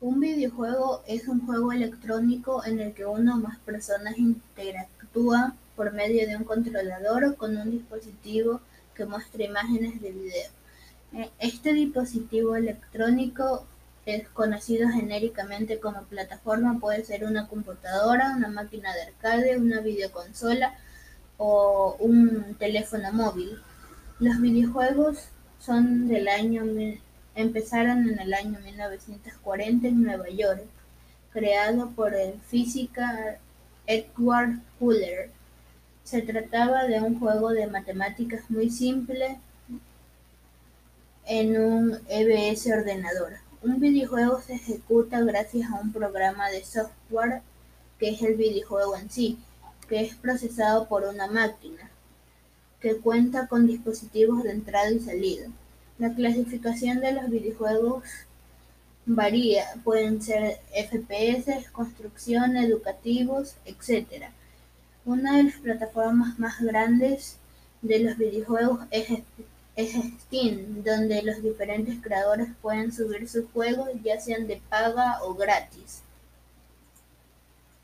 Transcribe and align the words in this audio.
Un 0.00 0.20
videojuego 0.20 1.02
es 1.08 1.26
un 1.26 1.44
juego 1.44 1.72
electrónico 1.72 2.64
en 2.64 2.78
el 2.78 2.94
que 2.94 3.04
una 3.04 3.34
o 3.34 3.38
más 3.38 3.58
personas 3.58 4.16
interactúan 4.16 5.54
por 5.74 5.92
medio 5.92 6.24
de 6.28 6.36
un 6.36 6.44
controlador 6.44 7.24
o 7.24 7.36
con 7.36 7.56
un 7.56 7.72
dispositivo 7.72 8.60
que 8.94 9.06
muestra 9.06 9.42
imágenes 9.42 10.00
de 10.00 10.12
video. 10.12 10.50
Eh, 11.14 11.30
este 11.40 11.72
dispositivo 11.72 12.54
electrónico 12.54 13.66
es 14.06 14.28
conocido 14.28 14.88
genéricamente 14.88 15.80
como 15.80 16.04
plataforma, 16.04 16.78
puede 16.78 17.04
ser 17.04 17.24
una 17.24 17.48
computadora, 17.48 18.34
una 18.36 18.48
máquina 18.48 18.94
de 18.94 19.02
arcade, 19.02 19.58
una 19.58 19.80
videoconsola 19.80 20.74
o 21.38 21.96
un 21.98 22.54
teléfono 22.56 23.12
móvil. 23.12 23.58
Los 24.20 24.40
videojuegos 24.40 25.30
son 25.58 26.06
del 26.06 26.28
año 26.28 26.64
empezaron 27.38 28.08
en 28.08 28.18
el 28.18 28.34
año 28.34 28.58
1940 28.58 29.86
en 29.86 30.02
Nueva 30.02 30.28
York, 30.28 30.64
creado 31.32 31.90
por 31.90 32.12
el 32.12 32.32
físico 32.40 33.00
Edward 33.86 34.58
Hoover. 34.80 35.30
Se 36.02 36.22
trataba 36.22 36.84
de 36.84 37.00
un 37.00 37.20
juego 37.20 37.50
de 37.50 37.68
matemáticas 37.68 38.50
muy 38.50 38.70
simple 38.70 39.38
en 41.26 41.62
un 41.62 41.98
EBS 42.08 42.66
ordenador. 42.72 43.34
Un 43.62 43.78
videojuego 43.78 44.40
se 44.40 44.54
ejecuta 44.54 45.20
gracias 45.20 45.70
a 45.70 45.76
un 45.76 45.92
programa 45.92 46.50
de 46.50 46.64
software 46.64 47.42
que 48.00 48.10
es 48.10 48.22
el 48.22 48.34
videojuego 48.34 48.96
en 48.96 49.10
sí, 49.10 49.38
que 49.88 50.00
es 50.00 50.16
procesado 50.16 50.88
por 50.88 51.04
una 51.04 51.28
máquina, 51.28 51.88
que 52.80 52.96
cuenta 52.96 53.46
con 53.46 53.68
dispositivos 53.68 54.42
de 54.42 54.50
entrada 54.50 54.90
y 54.90 54.98
salida. 54.98 55.48
La 55.98 56.14
clasificación 56.14 57.00
de 57.00 57.12
los 57.12 57.28
videojuegos 57.28 58.04
varía, 59.04 59.64
pueden 59.82 60.22
ser 60.22 60.60
FPS, 60.72 61.70
construcción, 61.72 62.56
educativos, 62.56 63.56
etc. 63.64 64.26
Una 65.04 65.38
de 65.38 65.44
las 65.44 65.56
plataformas 65.56 66.38
más 66.38 66.60
grandes 66.60 67.38
de 67.82 67.98
los 68.00 68.16
videojuegos 68.16 68.80
es, 68.90 69.08
Steam, 70.26 70.84
donde 70.84 71.22
los 71.22 71.42
diferentes 71.42 71.98
creadores 72.00 72.48
pueden 72.60 72.92
subir 72.92 73.28
sus 73.28 73.46
juegos 73.52 73.88
ya 74.04 74.20
sean 74.20 74.46
de 74.46 74.60
paga 74.68 75.22
o 75.22 75.34
gratis. 75.34 76.02